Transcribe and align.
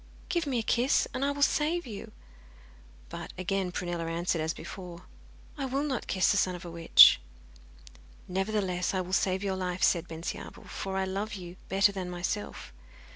Give 0.29 0.47
me 0.47 0.57
a 0.57 0.63
kiss, 0.63 1.07
and 1.13 1.23
I 1.23 1.29
will 1.29 1.43
save 1.43 1.85
you.' 1.85 2.11
But 3.09 3.33
again 3.37 3.71
Prunella 3.71 4.07
answered 4.07 4.41
as 4.41 4.51
before, 4.51 5.03
'I 5.59 5.65
will 5.67 5.83
not 5.83 6.07
kiss 6.07 6.31
the 6.31 6.37
son 6.37 6.55
of 6.55 6.65
a 6.65 6.71
witch.' 6.71 7.21
'Nevertheless, 8.27 8.95
I 8.95 9.01
will 9.01 9.13
save 9.13 9.43
your 9.43 9.55
life,' 9.55 9.83
said 9.83 10.07
Bensiabel, 10.07 10.63
'for 10.63 10.97
I 10.97 11.05
love 11.05 11.35
you 11.35 11.55
better 11.69 11.91
than 11.91 12.09
myself. 12.09 12.73